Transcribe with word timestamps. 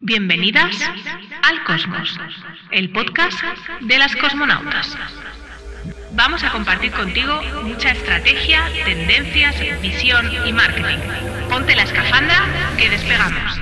Bienvenidas 0.00 0.76
al 1.42 1.64
Cosmos, 1.64 2.16
el 2.70 2.92
podcast 2.92 3.36
de 3.80 3.98
las 3.98 4.14
cosmonautas. 4.14 4.96
Vamos 6.14 6.44
a 6.44 6.52
compartir 6.52 6.92
contigo 6.92 7.42
mucha 7.64 7.90
estrategia, 7.90 8.62
tendencias, 8.84 9.56
visión 9.82 10.24
y 10.46 10.52
marketing. 10.52 10.98
Ponte 11.50 11.74
la 11.74 11.82
escafandra 11.82 12.36
que 12.78 12.90
despegamos. 12.90 13.60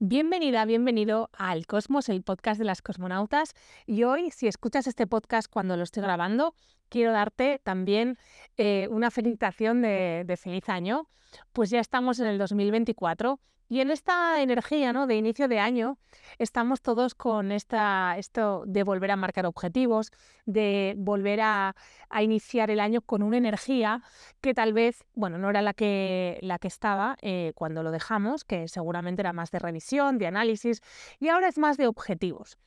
Bienvenida, 0.00 0.66
bienvenido 0.66 1.30
al 1.32 1.66
Cosmos, 1.66 2.10
el 2.10 2.22
podcast 2.22 2.58
de 2.58 2.66
las 2.66 2.82
cosmonautas. 2.82 3.54
Y 3.86 4.02
hoy, 4.02 4.30
si 4.32 4.48
escuchas 4.48 4.86
este 4.86 5.06
podcast 5.06 5.50
cuando 5.50 5.78
lo 5.78 5.84
estoy 5.84 6.02
grabando, 6.02 6.54
quiero 6.90 7.12
darte 7.12 7.60
también 7.62 8.18
eh, 8.58 8.88
una 8.90 9.10
felicitación 9.10 9.80
de, 9.80 10.24
de 10.26 10.36
feliz 10.36 10.68
año. 10.68 11.08
Pues 11.52 11.70
ya 11.70 11.80
estamos 11.80 12.20
en 12.20 12.26
el 12.26 12.38
2024 12.38 13.40
y 13.70 13.80
en 13.80 13.92
esta 13.92 14.42
energía 14.42 14.92
¿no? 14.92 15.06
de 15.06 15.14
inicio 15.14 15.46
de 15.46 15.60
año 15.60 15.96
estamos 16.38 16.82
todos 16.82 17.14
con 17.14 17.52
esta, 17.52 18.16
esto 18.18 18.64
de 18.66 18.82
volver 18.82 19.12
a 19.12 19.16
marcar 19.16 19.46
objetivos, 19.46 20.10
de 20.44 20.94
volver 20.98 21.40
a, 21.40 21.76
iniciar 22.20 22.70
el 22.72 22.80
año 22.80 23.00
con 23.00 23.22
una 23.22 23.36
energía 23.36 24.02
que 24.40 24.54
tal 24.54 24.72
vez, 24.72 25.04
bueno, 25.14 25.38
no 25.38 25.48
era 25.48 25.62
la 25.62 25.72
que, 25.72 26.40
la 26.42 26.58
que 26.58 26.66
estaba 26.66 27.16
eh, 27.22 27.52
cuando 27.54 27.84
lo 27.84 27.92
dejamos, 27.92 28.42
que 28.42 28.66
seguramente 28.66 29.22
era 29.22 29.32
más 29.32 29.52
de 29.52 29.60
revisión, 29.60 30.18
de 30.18 30.26
análisis, 30.26 30.82
y 31.20 31.28
ahora 31.28 31.46
es 31.46 31.56
más 31.56 31.76
de 31.76 31.86
objetivos. 31.86 32.58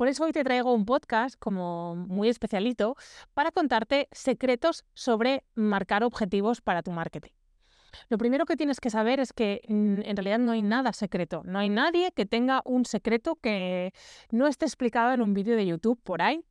Por 0.00 0.08
eso 0.08 0.24
hoy 0.24 0.32
te 0.32 0.44
traigo 0.44 0.72
un 0.72 0.86
podcast 0.86 1.38
como 1.38 1.94
muy 1.94 2.30
especialito 2.30 2.96
para 3.34 3.50
contarte 3.50 4.08
secretos 4.12 4.86
sobre 4.94 5.44
marcar 5.54 6.04
objetivos 6.04 6.62
para 6.62 6.82
tu 6.82 6.90
marketing. 6.90 7.32
Lo 8.08 8.16
primero 8.16 8.46
que 8.46 8.56
tienes 8.56 8.80
que 8.80 8.88
saber 8.88 9.20
es 9.20 9.34
que 9.34 9.60
mm, 9.68 10.00
en 10.02 10.16
realidad 10.16 10.38
no 10.38 10.52
hay 10.52 10.62
nada 10.62 10.94
secreto. 10.94 11.42
No 11.44 11.58
hay 11.58 11.68
nadie 11.68 12.12
que 12.12 12.24
tenga 12.24 12.62
un 12.64 12.86
secreto 12.86 13.36
que 13.36 13.92
no 14.30 14.46
esté 14.46 14.64
explicado 14.64 15.12
en 15.12 15.20
un 15.20 15.34
vídeo 15.34 15.54
de 15.54 15.66
YouTube 15.66 16.00
por 16.02 16.22
ahí. 16.22 16.46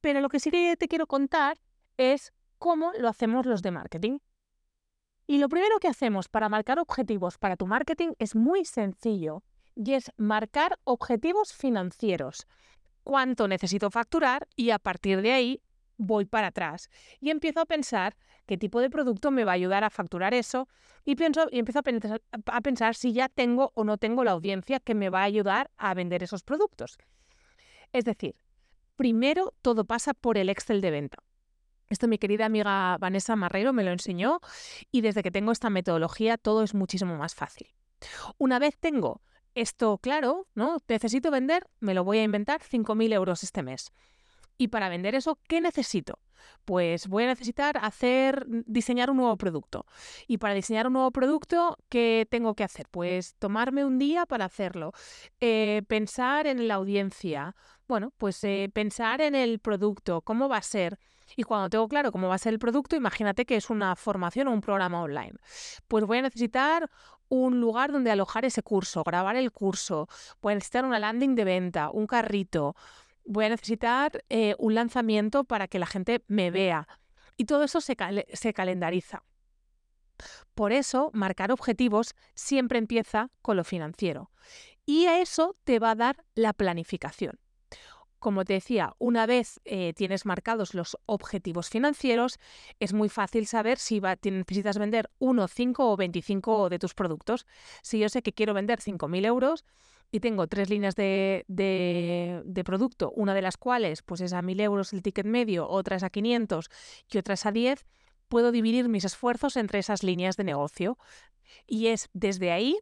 Pero 0.00 0.22
lo 0.22 0.30
que 0.30 0.40
sí 0.40 0.50
que 0.50 0.74
te 0.78 0.88
quiero 0.88 1.06
contar 1.06 1.58
es 1.98 2.32
cómo 2.56 2.92
lo 2.98 3.08
hacemos 3.08 3.44
los 3.44 3.60
de 3.60 3.72
marketing. 3.72 4.20
Y 5.26 5.36
lo 5.36 5.50
primero 5.50 5.78
que 5.80 5.88
hacemos 5.88 6.30
para 6.30 6.48
marcar 6.48 6.78
objetivos 6.78 7.36
para 7.36 7.56
tu 7.56 7.66
marketing 7.66 8.12
es 8.18 8.34
muy 8.34 8.64
sencillo 8.64 9.42
y 9.74 9.94
es 9.94 10.12
marcar 10.16 10.78
objetivos 10.84 11.52
financieros. 11.52 12.46
Cuánto 13.02 13.48
necesito 13.48 13.90
facturar 13.90 14.46
y 14.56 14.70
a 14.70 14.78
partir 14.78 15.22
de 15.22 15.32
ahí 15.32 15.62
voy 15.96 16.24
para 16.24 16.48
atrás 16.48 16.88
y 17.20 17.30
empiezo 17.30 17.60
a 17.60 17.66
pensar 17.66 18.16
qué 18.46 18.56
tipo 18.56 18.80
de 18.80 18.90
producto 18.90 19.30
me 19.30 19.44
va 19.44 19.52
a 19.52 19.54
ayudar 19.54 19.84
a 19.84 19.90
facturar 19.90 20.34
eso 20.34 20.68
y, 21.04 21.14
pienso, 21.14 21.46
y 21.50 21.58
empiezo 21.58 21.80
a 21.80 21.82
pensar, 21.82 22.22
a 22.46 22.60
pensar 22.60 22.94
si 22.94 23.12
ya 23.12 23.28
tengo 23.28 23.72
o 23.74 23.84
no 23.84 23.98
tengo 23.98 24.24
la 24.24 24.32
audiencia 24.32 24.80
que 24.80 24.94
me 24.94 25.10
va 25.10 25.20
a 25.20 25.24
ayudar 25.24 25.70
a 25.76 25.94
vender 25.94 26.22
esos 26.22 26.42
productos. 26.42 26.98
Es 27.92 28.04
decir, 28.04 28.34
primero 28.96 29.54
todo 29.62 29.84
pasa 29.84 30.14
por 30.14 30.36
el 30.36 30.48
Excel 30.48 30.80
de 30.80 30.90
venta. 30.90 31.18
Esto 31.88 32.06
mi 32.06 32.18
querida 32.18 32.46
amiga 32.46 32.96
Vanessa 32.98 33.34
Marrero 33.34 33.72
me 33.72 33.82
lo 33.82 33.90
enseñó 33.90 34.40
y 34.92 35.00
desde 35.00 35.22
que 35.22 35.32
tengo 35.32 35.50
esta 35.52 35.70
metodología 35.70 36.38
todo 36.38 36.62
es 36.62 36.74
muchísimo 36.74 37.16
más 37.16 37.34
fácil. 37.34 37.68
Una 38.38 38.58
vez 38.58 38.78
tengo 38.78 39.22
esto 39.54 39.98
claro, 39.98 40.46
¿no? 40.54 40.78
Necesito 40.88 41.30
vender, 41.30 41.66
me 41.80 41.94
lo 41.94 42.04
voy 42.04 42.18
a 42.18 42.22
inventar 42.22 42.60
5.000 42.62 43.12
euros 43.12 43.42
este 43.42 43.62
mes. 43.62 43.92
Y 44.60 44.68
para 44.68 44.90
vender 44.90 45.14
eso, 45.14 45.38
¿qué 45.48 45.60
necesito? 45.60 46.18
Pues 46.66 47.08
voy 47.08 47.24
a 47.24 47.28
necesitar 47.28 47.78
hacer, 47.80 48.44
diseñar 48.46 49.10
un 49.10 49.16
nuevo 49.16 49.36
producto. 49.36 49.86
Y 50.26 50.36
para 50.36 50.52
diseñar 50.52 50.86
un 50.86 50.92
nuevo 50.92 51.10
producto, 51.10 51.78
¿qué 51.88 52.26
tengo 52.30 52.54
que 52.54 52.64
hacer? 52.64 52.86
Pues 52.90 53.34
tomarme 53.38 53.86
un 53.86 53.98
día 53.98 54.26
para 54.26 54.44
hacerlo. 54.44 54.92
Eh, 55.40 55.82
pensar 55.88 56.46
en 56.46 56.68
la 56.68 56.74
audiencia. 56.74 57.56
Bueno, 57.88 58.12
pues 58.18 58.44
eh, 58.44 58.70
pensar 58.72 59.22
en 59.22 59.34
el 59.34 59.60
producto, 59.60 60.20
cómo 60.20 60.48
va 60.48 60.58
a 60.58 60.62
ser. 60.62 60.98
Y 61.36 61.44
cuando 61.44 61.70
tengo 61.70 61.88
claro 61.88 62.12
cómo 62.12 62.28
va 62.28 62.34
a 62.34 62.38
ser 62.38 62.52
el 62.52 62.58
producto, 62.58 62.96
imagínate 62.96 63.46
que 63.46 63.56
es 63.56 63.70
una 63.70 63.96
formación 63.96 64.48
o 64.48 64.52
un 64.52 64.60
programa 64.60 65.02
online. 65.02 65.32
Pues 65.88 66.04
voy 66.04 66.18
a 66.18 66.22
necesitar 66.22 66.90
un 67.30 67.60
lugar 67.60 67.92
donde 67.92 68.10
alojar 68.10 68.44
ese 68.44 68.62
curso, 68.62 69.02
grabar 69.02 69.36
el 69.36 69.50
curso. 69.50 70.08
Voy 70.42 70.52
a 70.52 70.56
necesitar 70.56 70.84
una 70.84 70.98
landing 70.98 71.34
de 71.34 71.44
venta, 71.44 71.90
un 71.90 72.06
carrito 72.06 72.76
voy 73.30 73.44
a 73.44 73.48
necesitar 73.50 74.24
eh, 74.28 74.54
un 74.58 74.74
lanzamiento 74.74 75.44
para 75.44 75.68
que 75.68 75.78
la 75.78 75.86
gente 75.86 76.24
me 76.26 76.50
vea. 76.50 76.88
Y 77.36 77.44
todo 77.44 77.64
eso 77.64 77.80
se, 77.80 77.96
se 78.32 78.52
calendariza. 78.52 79.22
Por 80.54 80.72
eso, 80.72 81.10
marcar 81.14 81.52
objetivos 81.52 82.14
siempre 82.34 82.78
empieza 82.78 83.30
con 83.40 83.56
lo 83.56 83.64
financiero. 83.64 84.30
Y 84.84 85.06
a 85.06 85.20
eso 85.20 85.56
te 85.64 85.78
va 85.78 85.92
a 85.92 85.94
dar 85.94 86.24
la 86.34 86.52
planificación. 86.52 87.38
Como 88.20 88.44
te 88.44 88.52
decía, 88.52 88.94
una 88.98 89.26
vez 89.26 89.60
eh, 89.64 89.94
tienes 89.96 90.26
marcados 90.26 90.74
los 90.74 90.96
objetivos 91.06 91.70
financieros, 91.70 92.38
es 92.78 92.92
muy 92.92 93.08
fácil 93.08 93.46
saber 93.46 93.78
si 93.78 94.00
necesitas 94.00 94.78
vender 94.78 95.10
1, 95.18 95.48
5 95.48 95.90
o 95.90 95.96
25 95.96 96.68
de 96.68 96.78
tus 96.78 96.94
productos. 96.94 97.46
Si 97.82 97.98
yo 97.98 98.08
sé 98.08 98.22
que 98.22 98.34
quiero 98.34 98.54
vender 98.54 98.78
5.000 98.78 99.26
euros, 99.26 99.64
y 100.12 100.20
tengo 100.20 100.48
tres 100.48 100.68
líneas 100.68 100.96
de, 100.96 101.44
de, 101.46 102.64
producto, 102.64 103.12
una 103.14 103.32
de 103.32 103.42
las 103.42 103.56
cuales 103.56 104.02
pues 104.02 104.20
es 104.20 104.32
a 104.32 104.42
1.000 104.42 104.60
euros 104.60 104.92
el 104.92 105.02
ticket 105.02 105.24
medio, 105.24 105.68
otra 105.68 105.96
es 105.96 106.02
a 106.02 106.10
500 106.10 106.68
y 107.12 107.18
otra 107.18 107.34
es 107.34 107.46
a 107.46 107.52
10, 107.52 107.86
puedo 108.28 108.50
dividir 108.50 108.88
mis 108.88 109.04
esfuerzos 109.04 109.56
entre 109.56 109.78
esas 109.78 110.02
líneas 110.02 110.36
de 110.36 110.44
negocio. 110.44 110.98
Y 111.66 111.88
es 111.88 112.08
desde 112.12 112.50
ahí 112.50 112.76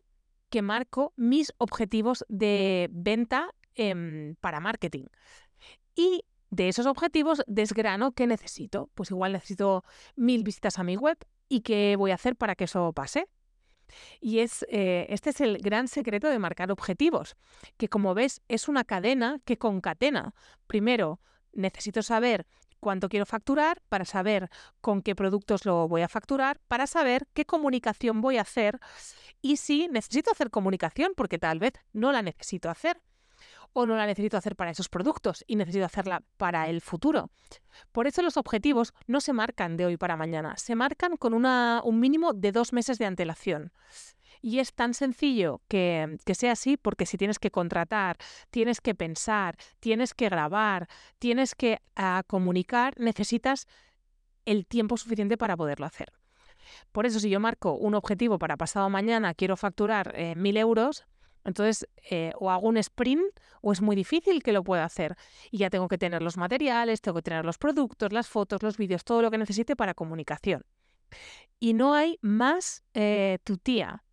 que 0.51 0.63
marco 0.63 1.13
mis 1.17 1.53
objetivos 1.59 2.25
de 2.29 2.89
venta 2.93 3.55
em, 3.79 4.35
para 4.37 4.61
marketing. 4.61 5.07
Y 5.95 6.25
de 6.51 6.69
esos 6.69 6.87
objetivos 6.87 7.43
desgrano 7.47 8.13
qué 8.13 8.27
necesito. 8.27 8.91
Pues 8.95 9.11
igual 9.11 9.33
necesito 9.33 9.85
mil 10.17 10.43
visitas 10.45 10.79
a 10.79 10.85
mi 10.85 10.97
web 10.97 11.19
y 11.49 11.61
qué 11.61 11.97
voy 11.97 12.11
a 12.11 12.15
hacer 12.15 12.37
para 12.37 12.55
que 12.55 12.65
eso 12.65 12.93
pase. 12.93 13.29
Y 14.21 14.41
es, 14.41 14.67
eh, 14.69 15.07
este 15.09 15.31
es 15.31 15.41
el 15.41 15.59
gran 15.59 15.89
secreto 15.89 16.29
de 16.29 16.39
marcar 16.39 16.71
objetivos, 16.71 17.37
que 17.79 17.89
como 17.89 18.13
ves 18.13 18.43
es 18.49 18.69
una 18.69 18.85
cadena 18.85 19.41
que 19.47 19.57
concatena. 19.57 20.35
Primero, 20.67 21.21
necesito 21.53 22.03
saber 22.03 22.47
cuánto 22.81 23.09
quiero 23.09 23.25
facturar, 23.25 23.83
para 23.89 24.05
saber 24.05 24.51
con 24.81 25.03
qué 25.03 25.15
productos 25.15 25.65
lo 25.65 25.89
voy 25.89 26.03
a 26.03 26.09
facturar, 26.09 26.61
para 26.69 26.87
saber 26.87 27.27
qué 27.33 27.47
comunicación 27.47 28.21
voy 28.21 28.37
a 28.37 28.43
hacer 28.43 28.79
y 29.41 29.57
si 29.57 29.89
necesito 29.89 30.31
hacer 30.31 30.51
comunicación, 30.51 31.13
porque 31.17 31.39
tal 31.39 31.59
vez 31.59 31.73
no 31.93 32.13
la 32.13 32.23
necesito 32.23 32.71
hacer 32.71 33.01
o 33.81 33.87
no 33.87 33.97
la 33.97 34.07
necesito 34.07 34.37
hacer 34.37 34.57
para 34.57 34.73
esos 34.73 34.89
productos 34.89 35.45
y 35.47 35.55
necesito 35.55 35.85
hacerla 35.85 36.25
para 36.37 36.69
el 36.69 36.81
futuro. 36.81 37.31
Por 37.93 38.09
eso 38.09 38.23
los 38.23 38.37
objetivos 38.37 38.93
no 39.07 39.21
se 39.21 39.33
marcan 39.33 39.77
de 39.77 39.87
hoy 39.87 39.97
para 39.97 40.17
mañana, 40.17 40.57
se 40.57 40.75
marcan 40.75 41.17
con 41.17 41.33
un 41.33 42.01
mínimo 42.01 42.33
de 42.33 42.51
dos 42.51 42.73
meses 42.73 42.99
de 42.99 43.07
antelación. 43.07 43.71
Y 44.43 44.59
es 44.59 44.73
tan 44.75 44.95
sencillo 44.95 45.61
que, 45.69 46.19
que, 46.25 46.35
sea 46.35 46.53
así 46.53 46.77
porque 46.77 47.07
si 47.07 47.17
tienes 47.17 47.39
que 47.39 47.53
contratar, 47.53 48.17
tienes 48.51 48.81
que 48.81 48.97
pensar, 48.97 49.57
tienes 49.79 50.13
que 50.13 50.29
grabar, 50.29 50.89
tienes 51.21 51.55
que 51.55 51.81
ah, 51.95 52.25
comunicar, 52.27 52.95
necesitas 52.99 53.69
el 54.45 54.67
tiempo 54.67 54.97
suficiente 54.97 55.37
para 55.37 55.57
poderlo 55.57 55.87
hacer. 55.87 56.13
Por 56.91 57.07
eso 57.07 57.21
si 57.21 57.31
yo 57.31 57.39
marco 57.39 57.75
un 57.75 57.95
objetivo 57.95 58.41
para 58.41 58.57
pasado 58.57 58.91
mañana, 58.91 59.35
quiero 59.35 59.57
facturar 59.57 60.13
eh, 60.17 60.35
mil 60.37 60.57
euros, 60.57 61.05
entonces, 61.49 61.89
eh, 62.11 62.33
o 62.39 62.51
hago 62.51 62.69
un 62.69 62.77
sprint 62.77 63.25
o 63.61 63.73
es 63.73 63.81
muy 63.81 63.97
difícil 63.97 64.43
que 64.43 64.53
lo 64.53 64.63
pueda 64.63 64.85
hacer. 64.85 65.17
Y 65.51 65.59
ya 65.59 65.71
tengo 65.71 65.89
que 65.89 65.99
tener 65.99 66.23
los 66.23 66.37
materiales, 66.37 67.01
tengo 67.01 67.17
que 67.17 67.23
tener 67.23 67.45
los 67.45 67.59
productos, 67.59 68.13
las 68.13 68.29
fotos, 68.29 68.63
los 68.63 68.77
vídeos, 68.77 69.05
todo 69.05 69.23
lo 69.23 69.31
que 69.31 69.39
necesite 69.39 69.75
para 69.75 69.95
comunicación. 69.95 70.63
Y 71.59 71.75
no 71.75 71.95
hay 71.95 72.19
más 72.23 72.85
eh, 72.95 73.39
tu 73.45 73.57
tía. 73.57 74.05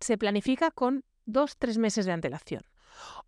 Se 0.00 0.18
planifica 0.18 0.70
con 0.70 1.04
dos, 1.24 1.56
tres 1.56 1.78
meses 1.78 2.06
de 2.06 2.12
antelación. 2.12 2.62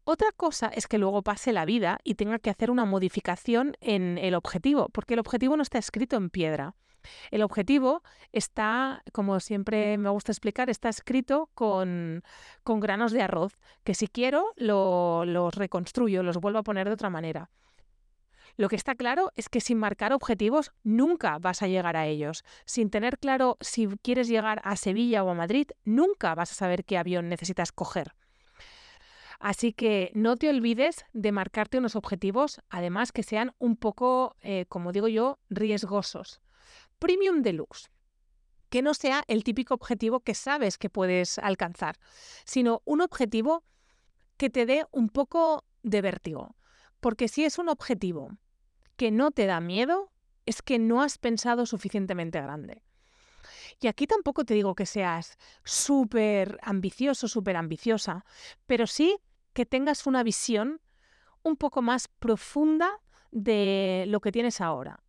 Otra 0.05 0.31
cosa 0.37 0.69
es 0.69 0.87
que 0.87 0.99
luego 0.99 1.23
pase 1.23 1.53
la 1.53 1.65
vida 1.65 1.99
y 2.05 2.15
tenga 2.15 2.39
que 2.39 2.51
hacer 2.51 2.71
una 2.71 2.85
modificación 2.85 3.77
en 3.81 4.19
el 4.19 4.35
objetivo, 4.35 4.91
porque 4.91 5.15
el 5.15 5.21
objetivo 5.21 5.57
no 5.57 5.63
está 5.63 5.79
escrito 5.79 6.17
en 6.17 6.29
piedra. 6.29 6.75
El 7.31 7.43
objetivo 7.43 8.03
está, 8.33 9.03
como 9.13 9.41
siempre 9.41 9.99
me 9.99 10.11
gusta 10.11 10.33
explicar, 10.33 10.71
está 10.71 10.89
escrito 10.89 11.51
con, 11.55 12.23
con 12.63 12.81
granos 12.81 13.13
de 13.13 13.23
arroz, 13.23 13.59
que 13.85 13.95
si 13.95 14.09
quiero 14.09 14.53
lo, 14.57 15.25
los 15.25 15.55
reconstruyo, 15.55 16.23
los 16.23 16.39
vuelvo 16.39 16.59
a 16.59 16.65
poner 16.65 16.87
de 16.87 16.95
otra 16.95 17.11
manera. 17.11 17.51
Lo 18.57 18.69
que 18.69 18.77
está 18.77 18.95
claro 18.95 19.33
es 19.35 19.49
que 19.49 19.61
sin 19.61 19.79
marcar 19.79 20.13
objetivos 20.13 20.73
nunca 20.85 21.39
vas 21.39 21.63
a 21.63 21.67
llegar 21.67 21.97
a 21.97 22.07
ellos. 22.07 22.45
Sin 22.65 22.89
tener 22.89 23.19
claro 23.19 23.57
si 23.61 23.89
quieres 24.03 24.29
llegar 24.29 24.61
a 24.65 24.77
Sevilla 24.77 25.25
o 25.25 25.31
a 25.31 25.35
Madrid, 25.35 25.69
nunca 25.85 26.35
vas 26.37 26.53
a 26.53 26.55
saber 26.55 26.85
qué 26.85 26.97
avión 26.97 27.29
necesitas 27.29 27.73
coger. 27.73 28.15
Así 29.41 29.73
que 29.73 30.13
no 30.15 30.37
te 30.37 30.49
olvides 30.49 31.05
de 31.13 31.33
marcarte 31.33 31.79
unos 31.79 31.97
objetivos, 31.97 32.61
además 32.71 33.11
que 33.13 33.25
sean 33.25 33.55
un 33.59 33.77
poco, 33.77 34.37
eh, 34.41 34.67
como 34.69 34.93
digo 34.93 35.09
yo, 35.09 35.39
riesgosos. 35.51 36.41
Premium 37.05 37.43
Deluxe. 37.43 37.91
que 38.71 38.81
no 38.81 38.95
sea 38.95 39.25
el 39.29 39.45
típico 39.45 39.75
objetivo 39.75 40.21
que 40.21 40.35
sabes 40.35 40.79
que 40.79 40.89
puedes 40.89 41.39
alcanzar, 41.39 41.99
sino 42.47 42.81
un 42.87 43.03
objetivo 43.03 43.63
que 44.39 44.49
te 44.49 44.65
dé 44.65 44.87
un 44.91 45.11
poco 45.11 45.65
de 45.83 46.01
vértigo. 46.01 46.57
Porque 47.01 47.29
si 47.29 47.45
es 47.45 47.59
un 47.59 47.69
objetivo 47.69 48.31
que 48.97 49.11
no 49.11 49.33
te 49.33 49.45
da 49.45 49.61
miedo, 49.61 50.11
es 50.47 50.63
que 50.63 50.79
no 50.79 51.03
has 51.03 51.19
pensado 51.19 51.67
suficientemente 51.67 52.41
grande. 52.41 52.83
Y 53.81 53.89
aquí 53.89 54.07
tampoco 54.07 54.47
te 54.47 54.55
digo 54.55 54.75
que 54.75 54.87
seas 54.87 55.37
súper 55.63 56.59
ambicioso, 56.63 57.29
súper 57.29 57.59
ambiciosa, 57.59 58.25
pero 58.65 58.87
sí 58.87 59.19
que 59.53 59.67
tengas 59.67 60.07
una 60.07 60.23
visión 60.23 60.81
un 61.43 61.57
poco 61.57 61.83
más 61.83 62.09
profunda 62.09 62.91
de 63.31 64.07
lo 64.09 64.21
que 64.21 64.33
tienes 64.33 64.63
ahora. 64.63 65.05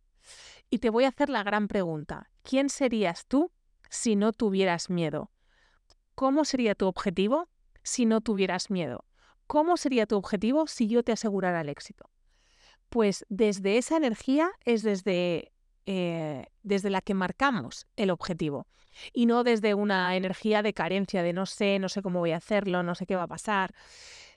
Y 0.70 0.78
te 0.78 0.90
voy 0.90 1.04
a 1.04 1.08
hacer 1.08 1.28
la 1.28 1.42
gran 1.42 1.68
pregunta. 1.68 2.30
¿Quién 2.42 2.68
serías 2.68 3.26
tú 3.26 3.52
si 3.88 4.16
no 4.16 4.32
tuvieras 4.32 4.90
miedo? 4.90 5.30
¿Cómo 6.14 6.44
sería 6.44 6.74
tu 6.74 6.86
objetivo 6.86 7.48
si 7.82 8.06
no 8.06 8.20
tuvieras 8.20 8.70
miedo? 8.70 9.04
¿Cómo 9.46 9.76
sería 9.76 10.06
tu 10.06 10.16
objetivo 10.16 10.66
si 10.66 10.88
yo 10.88 11.02
te 11.02 11.12
asegurara 11.12 11.60
el 11.60 11.68
éxito? 11.68 12.10
Pues 12.88 13.24
desde 13.28 13.78
esa 13.78 13.96
energía 13.96 14.50
es 14.64 14.82
desde, 14.82 15.52
eh, 15.86 16.46
desde 16.62 16.90
la 16.90 17.00
que 17.00 17.14
marcamos 17.14 17.86
el 17.96 18.10
objetivo 18.10 18.66
y 19.12 19.26
no 19.26 19.44
desde 19.44 19.74
una 19.74 20.16
energía 20.16 20.62
de 20.62 20.72
carencia, 20.72 21.22
de 21.22 21.32
no 21.32 21.46
sé, 21.46 21.78
no 21.78 21.88
sé 21.88 22.02
cómo 22.02 22.20
voy 22.20 22.32
a 22.32 22.38
hacerlo, 22.38 22.82
no 22.82 22.94
sé 22.94 23.06
qué 23.06 23.16
va 23.16 23.24
a 23.24 23.28
pasar. 23.28 23.74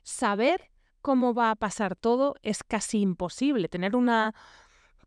Saber 0.03 0.69
cómo 1.01 1.33
va 1.33 1.51
a 1.51 1.55
pasar 1.55 1.95
todo 1.95 2.35
es 2.41 2.63
casi 2.63 2.99
imposible. 2.99 3.69
Tener 3.69 3.95
una, 3.95 4.35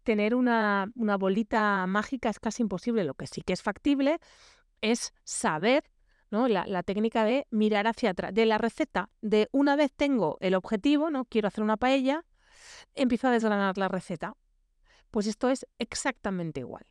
tener 0.02 0.34
una, 0.34 0.90
bolita 0.94 1.86
mágica 1.86 2.28
es 2.30 2.40
casi 2.40 2.62
imposible. 2.62 3.04
Lo 3.04 3.14
que 3.14 3.26
sí 3.26 3.42
que 3.42 3.52
es 3.52 3.62
factible 3.62 4.18
es 4.80 5.12
saber 5.24 5.84
¿no? 6.30 6.48
La, 6.48 6.82
técnica 6.82 7.24
de 7.24 7.46
mirar 7.50 7.86
hacia 7.86 8.10
atrás, 8.10 8.32
de 8.32 8.46
la 8.46 8.56
receta, 8.56 9.10
de 9.20 9.48
una 9.52 9.76
vez 9.76 9.92
tengo 9.94 10.38
el 10.40 10.54
objetivo, 10.54 11.10
¿no? 11.10 11.26
Quiero 11.26 11.48
hacer 11.48 11.62
una 11.62 11.76
paella, 11.76 12.24
empiezo 12.94 13.28
a 13.28 13.32
desgranar 13.32 13.76
la 13.76 13.88
receta. 13.88 14.34
Pues 15.10 15.26
esto 15.26 15.50
es 15.50 15.66
exactamente 15.78 16.60
igual. 16.60 16.86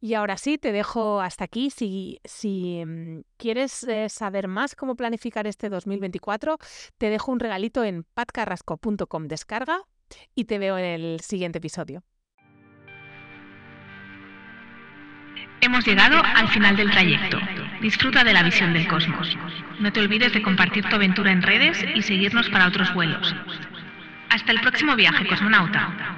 Y 0.00 0.14
ahora 0.14 0.38
sí, 0.38 0.58
te 0.58 0.72
dejo 0.72 1.20
hasta 1.20 1.44
aquí. 1.44 1.70
Si, 1.70 2.20
si 2.24 2.82
mm, 2.84 3.20
quieres 3.36 3.84
eh, 3.84 4.08
saber 4.08 4.48
más 4.48 4.74
cómo 4.74 4.96
planificar 4.96 5.46
este 5.46 5.68
2024, 5.68 6.58
te 6.98 7.10
dejo 7.10 7.32
un 7.32 7.40
regalito 7.40 7.84
en 7.84 8.04
patcarrasco.com 8.04 9.28
descarga 9.28 9.82
y 10.34 10.44
te 10.44 10.58
veo 10.58 10.78
en 10.78 10.84
el 10.84 11.20
siguiente 11.20 11.58
episodio. 11.58 12.02
Hemos 15.66 15.84
llegado 15.84 16.22
al 16.24 16.46
final 16.50 16.76
del 16.76 16.92
trayecto. 16.92 17.40
Disfruta 17.80 18.22
de 18.22 18.32
la 18.32 18.44
visión 18.44 18.72
del 18.72 18.86
cosmos. 18.86 19.36
No 19.80 19.92
te 19.92 19.98
olvides 19.98 20.32
de 20.32 20.40
compartir 20.40 20.84
tu 20.84 20.94
aventura 20.94 21.32
en 21.32 21.42
redes 21.42 21.84
y 21.92 22.02
seguirnos 22.02 22.48
para 22.50 22.68
otros 22.68 22.94
vuelos. 22.94 23.34
Hasta 24.30 24.52
el 24.52 24.60
próximo 24.60 24.94
viaje, 24.94 25.26
cosmonauta. 25.26 26.15